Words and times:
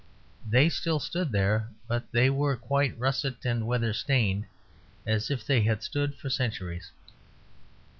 They 0.49 0.67
still 0.69 0.99
stood 0.99 1.31
there; 1.31 1.69
but 1.87 2.11
they 2.11 2.31
were 2.31 2.57
quite 2.57 2.97
russet 2.97 3.45
and 3.45 3.67
weather 3.67 3.93
stained, 3.93 4.45
as 5.05 5.29
if 5.29 5.45
they 5.45 5.61
had 5.61 5.83
stood 5.83 6.15
for 6.15 6.27
centuries. 6.27 6.89